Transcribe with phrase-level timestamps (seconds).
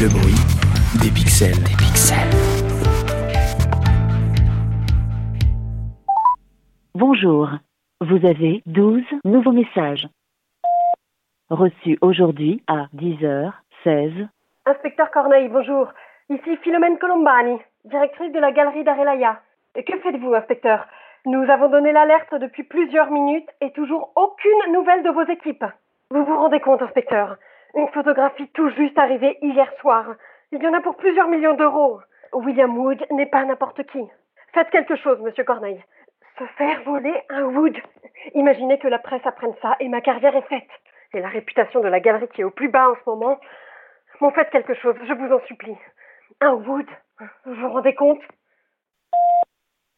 [0.00, 0.40] Le bruit
[1.02, 1.52] des pixels.
[1.68, 2.32] Des pixels.
[6.94, 7.50] Bonjour.
[8.00, 10.08] Vous avez 12 nouveaux messages.
[11.50, 14.28] Reçus aujourd'hui à 10h16.
[14.64, 15.92] Inspecteur Corneille, bonjour.
[16.30, 19.40] Ici Philomène Colombani, directrice de la galerie d'Arelaya.
[19.76, 20.86] Et que faites-vous, inspecteur?
[21.26, 25.66] Nous avons donné l'alerte depuis plusieurs minutes et toujours aucune nouvelle de vos équipes.
[26.10, 27.36] Vous vous rendez compte, inspecteur?
[27.74, 30.14] Une photographie tout juste arrivée hier soir.
[30.50, 32.00] Il y en a pour plusieurs millions d'euros.
[32.32, 34.02] William Wood n'est pas n'importe qui.
[34.52, 35.82] Faites quelque chose, monsieur Corneille.
[36.38, 37.76] Se faire voler un Wood.
[38.34, 40.68] Imaginez que la presse apprenne ça et ma carrière est faite.
[41.14, 43.38] Et la réputation de la galerie qui est au plus bas en ce moment.
[44.20, 45.76] M'en faites quelque chose, je vous en supplie.
[46.40, 46.86] Un Wood.
[47.44, 48.20] Vous vous rendez compte?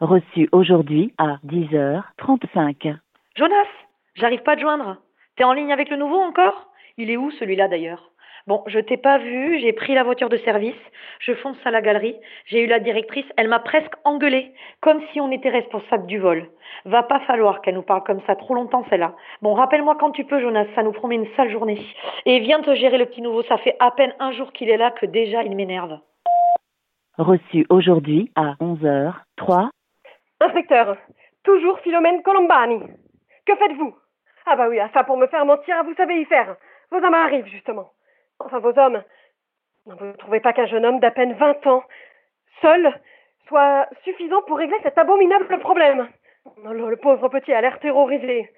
[0.00, 2.96] Reçu aujourd'hui à 10h35.
[3.36, 3.66] Jonas,
[4.14, 4.96] j'arrive pas à te joindre.
[5.36, 6.70] T'es en ligne avec le nouveau encore?
[6.96, 8.10] Il est où celui-là d'ailleurs?
[8.46, 10.74] Bon, je t'ai pas vu, j'ai pris la voiture de service,
[11.18, 15.20] je fonce à la galerie, j'ai eu la directrice, elle m'a presque engueulée, comme si
[15.20, 16.48] on était responsable du vol.
[16.86, 19.14] Va pas falloir qu'elle nous parle comme ça trop longtemps celle-là.
[19.42, 21.78] Bon, rappelle-moi quand tu peux Jonas, ça nous promet une sale journée.
[22.24, 24.78] Et viens te gérer le petit nouveau, ça fait à peine un jour qu'il est
[24.78, 25.98] là que déjà il m'énerve.
[27.18, 29.68] Reçu aujourd'hui à 11h03.
[30.40, 30.96] Inspecteur,
[31.44, 32.80] toujours Philomène Colombani.
[33.44, 33.94] Que faites-vous?
[34.46, 36.56] Ah bah oui, à ça pour me faire mentir, vous savez y faire.
[36.90, 37.90] Vos hommes arrivent, justement.
[38.38, 39.02] Enfin, vos hommes.
[39.86, 41.84] Vous ne trouvez pas qu'un jeune homme d'à peine 20 ans,
[42.60, 42.92] seul,
[43.48, 46.08] soit suffisant pour régler cet abominable problème
[46.64, 48.50] Le le pauvre petit a l'air terrorisé.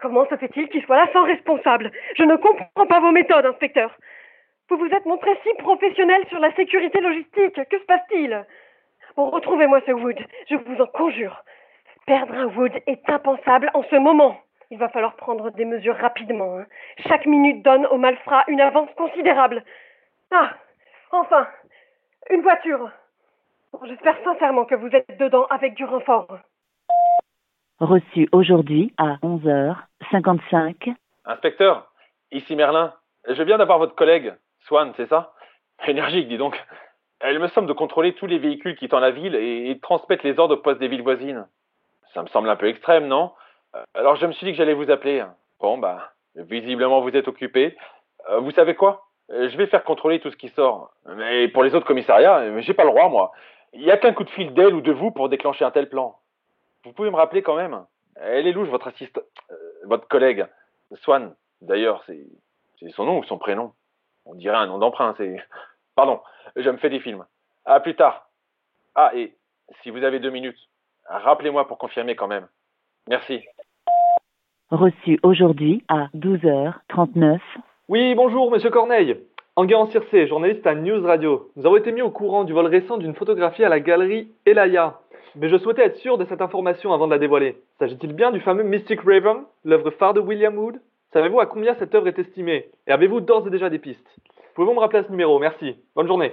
[0.00, 1.92] Comment se fait-il qu'il soit là sans responsable?
[2.16, 3.94] Je ne comprends pas vos méthodes, inspecteur.
[4.68, 7.60] Vous vous êtes montré si professionnel sur la sécurité logistique.
[7.68, 8.46] Que se passe-t-il?
[9.16, 11.42] Retrouvez-moi ce Wood, je vous en conjure.
[12.06, 14.38] Perdre un Wood est impensable en ce moment.
[14.70, 16.58] Il va falloir prendre des mesures rapidement.
[16.58, 16.66] hein.
[17.08, 19.64] Chaque minute donne au malfrat une avance considérable.
[20.30, 20.50] Ah,
[21.10, 21.48] enfin,
[22.30, 22.88] une voiture.
[23.72, 26.38] Bon, J'espère sincèrement que vous êtes dedans avec du renfort.
[27.80, 30.94] Reçu aujourd'hui à 11h55.
[31.24, 31.90] Inspecteur,
[32.30, 32.94] ici Merlin.
[33.28, 34.34] Je viens d'avoir votre collègue,
[34.66, 35.32] Swan, c'est ça?
[35.86, 36.58] Énergique, dis donc.
[37.20, 40.38] Elle me semble de contrôler tous les véhicules quittant la ville et, et transmettre les
[40.38, 41.46] ordres au poste des villes voisines.
[42.14, 43.32] Ça me semble un peu extrême, non?
[43.94, 45.24] Alors je me suis dit que j'allais vous appeler.
[45.60, 47.76] Bon, bah, visiblement vous êtes occupé.
[48.28, 49.06] Euh, vous savez quoi?
[49.30, 50.92] Euh, Je vais faire contrôler tout ce qui sort.
[51.06, 53.32] Mais pour les autres commissariats, euh, j'ai pas le droit, moi.
[53.72, 55.88] Il n'y a qu'un coup de fil d'elle ou de vous pour déclencher un tel
[55.88, 56.18] plan.
[56.84, 57.84] Vous pouvez me rappeler quand même
[58.16, 59.20] Elle est louche, votre assistant,
[59.50, 60.46] euh, votre collègue.
[61.02, 62.26] Swan, d'ailleurs, c'est
[62.90, 63.72] son nom ou son prénom
[64.24, 65.36] On dirait un nom d'emprunt, c'est...
[65.94, 66.20] Pardon,
[66.56, 67.24] je me fais des films.
[67.64, 68.28] À plus tard.
[68.94, 69.36] Ah, et
[69.82, 70.58] si vous avez deux minutes,
[71.06, 72.48] rappelez-moi pour confirmer quand même.
[73.08, 73.44] Merci.
[74.70, 77.40] Reçu aujourd'hui à 12h39.
[77.88, 79.16] Oui, bonjour, monsieur Corneille.
[79.56, 81.50] Enguerrand Circé, journaliste à News Radio.
[81.56, 85.00] Nous avons été mis au courant du vol récent d'une photographie à la galerie Elaya.
[85.34, 87.56] Mais je souhaitais être sûr de cette information avant de la dévoiler.
[87.80, 90.80] S'agit-il bien du fameux Mystic Raven, l'œuvre phare de William Wood?
[91.12, 92.66] Savez-vous à combien cette œuvre est estimée?
[92.86, 94.06] Et avez-vous d'ores et déjà des pistes?
[94.54, 95.40] Pouvez-vous me rappeler à ce numéro?
[95.40, 95.78] Merci.
[95.96, 96.32] Bonne journée.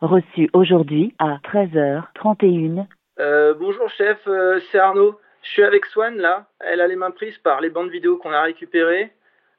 [0.00, 2.86] Reçu aujourd'hui à 13h31.
[3.18, 5.16] Euh, bonjour chef, euh, c'est Arnaud.
[5.42, 6.46] Je suis avec Swan là.
[6.60, 9.10] Elle a les mains prises par les bandes vidéo qu'on a récupérées.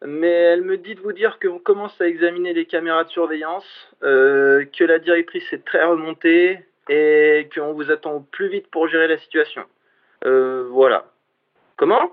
[0.03, 3.65] Mais elle me dit de vous dire qu'on commence à examiner les caméras de surveillance,
[4.03, 6.59] euh, que la directrice est très remontée
[6.89, 9.63] et qu'on vous attend au plus vite pour gérer la situation.
[10.25, 11.05] Euh, voilà.
[11.77, 12.11] Comment?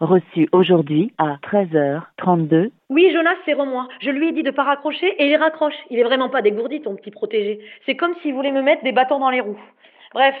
[0.00, 2.70] Reçu aujourd'hui à 13h32.
[2.88, 3.88] Oui, Jonas, c'est moi.
[4.00, 5.74] Je lui ai dit de pas raccrocher et il raccroche.
[5.90, 7.60] Il est vraiment pas dégourdi, ton petit protégé.
[7.84, 9.60] C'est comme s'il voulait me mettre des bâtons dans les roues.
[10.14, 10.36] Bref,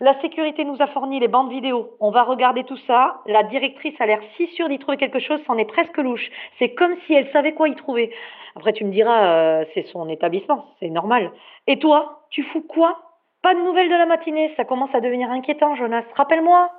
[0.00, 1.96] la sécurité nous a fourni les bandes vidéo.
[2.00, 3.20] On va regarder tout ça.
[3.26, 6.28] La directrice a l'air si sûre d'y trouver quelque chose, c'en est presque louche.
[6.58, 8.12] C'est comme si elle savait quoi y trouver.
[8.56, 11.30] Après, tu me diras, euh, c'est son établissement, c'est normal.
[11.66, 12.98] Et toi, tu fous quoi?
[13.42, 16.04] Pas de nouvelles de la matinée, ça commence à devenir inquiétant, Jonas.
[16.14, 16.70] Rappelle-moi.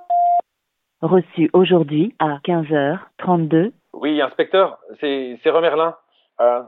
[1.00, 3.72] Reçu aujourd'hui à 15h32.
[3.94, 5.96] Oui, inspecteur, c'est c'est Remerlin.
[6.40, 6.62] Euh,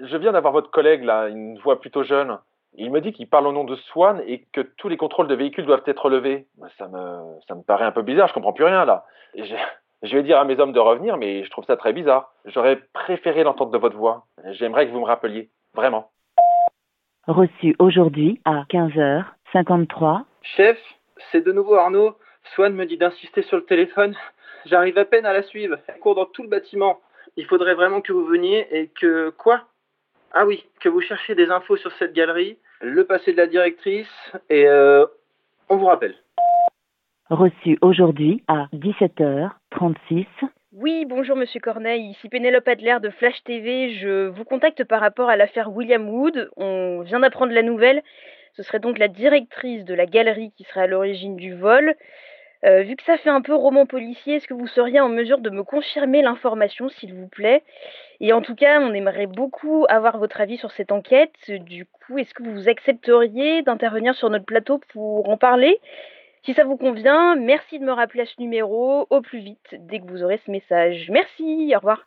[0.00, 2.38] je viens d'avoir votre collègue, là, une voix plutôt jeune.
[2.74, 5.34] Il me dit qu'il parle au nom de Swan et que tous les contrôles de
[5.34, 6.46] véhicules doivent être relevés.
[6.78, 9.04] Ça me, ça me paraît un peu bizarre, je comprends plus rien, là.
[10.02, 12.32] Je vais dire à mes hommes de revenir, mais je trouve ça très bizarre.
[12.46, 14.24] J'aurais préféré l'entendre de votre voix.
[14.52, 15.50] J'aimerais que vous me rappeliez.
[15.74, 16.10] Vraiment.
[17.26, 20.22] Reçu aujourd'hui à 15h53.
[20.40, 20.78] Chef,
[21.30, 22.16] c'est de nouveau Arnaud.
[22.54, 24.16] Swan me dit d'insister sur le téléphone.
[24.64, 25.76] J'arrive à peine à la suivre.
[25.86, 26.98] Elle court dans tout le bâtiment.
[27.36, 29.30] Il faudrait vraiment que vous veniez et que...
[29.30, 29.60] Quoi?
[30.32, 34.06] Ah oui, que vous cherchiez des infos sur cette galerie, le passé de la directrice,
[34.48, 35.04] et euh,
[35.68, 36.14] on vous rappelle.
[37.30, 40.26] Reçu aujourd'hui à 17h36.
[40.72, 43.94] Oui, bonjour Monsieur Corneille, ici Pénélope Adler de Flash TV.
[43.94, 46.48] Je vous contacte par rapport à l'affaire William Wood.
[46.56, 48.00] On vient d'apprendre la nouvelle.
[48.52, 51.96] Ce serait donc la directrice de la galerie qui serait à l'origine du vol.
[52.64, 55.38] Euh, vu que ça fait un peu roman policier, est-ce que vous seriez en mesure
[55.38, 57.62] de me confirmer l'information, s'il vous plaît?
[58.20, 61.32] Et en tout cas, on aimerait beaucoup avoir votre avis sur cette enquête.
[61.48, 65.78] Du coup, est-ce que vous accepteriez d'intervenir sur notre plateau pour en parler?
[66.42, 70.00] Si ça vous convient, merci de me rappeler à ce numéro au plus vite dès
[70.00, 71.08] que vous aurez ce message.
[71.10, 72.06] Merci, au revoir.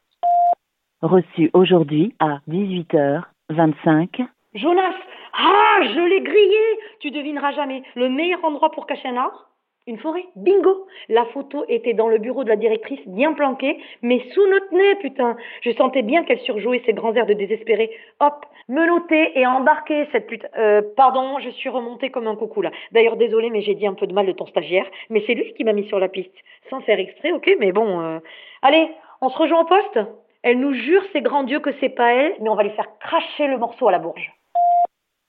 [1.02, 4.26] Reçu aujourd'hui à 18h25.
[4.56, 4.94] Jonas
[5.34, 7.84] Ah, je l'ai grillé Tu devineras jamais.
[7.96, 9.50] Le meilleur endroit pour cacher un arbre
[9.86, 14.22] Une forêt Bingo La photo était dans le bureau de la directrice, bien planquée, mais
[14.34, 17.92] sous notre nez, putain Je sentais bien qu'elle surjouait ses grands airs de désespérée.
[18.22, 20.48] Hop Menottée et embarquée, cette putain...
[20.58, 22.72] Euh, pardon, je suis remontée comme un coucou, là.
[22.94, 25.54] D'ailleurs, désolé, mais j'ai dit un peu de mal de ton stagiaire, mais c'est lui
[25.54, 26.34] qui m'a mis sur la piste.
[26.70, 28.00] Sans faire exprès, ok, mais bon...
[28.00, 28.20] euh,
[28.62, 28.90] Allez,
[29.20, 30.00] on se rejoint au poste?
[30.44, 32.88] Elle nous jure, c'est grand Dieu, que c'est pas elle, mais on va lui faire
[33.00, 34.32] cracher le morceau à la bourge.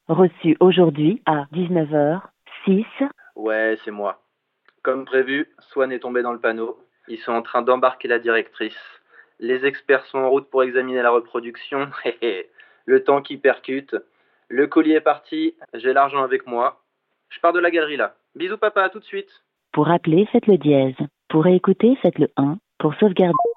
[0.06, 2.84] Reçu aujourd'hui à 19h06.
[3.34, 4.20] Ouais, c'est moi.
[4.84, 6.78] Comme prévu, Swan est tombé dans le panneau.
[7.08, 8.78] Ils sont en train d'embarquer la directrice.
[9.40, 11.88] Les experts sont en route pour examiner la reproduction.
[12.84, 13.96] Le temps qui percute.
[14.48, 15.54] Le colis est parti.
[15.72, 16.82] J'ai l'argent avec moi.
[17.30, 18.14] Je pars de la galerie là.
[18.34, 19.30] Bisous papa, à tout de suite.
[19.72, 20.94] Pour appeler, faites le dièse.
[21.30, 22.58] Pour écouter, faites le 1.
[22.78, 23.53] Pour sauvegarder.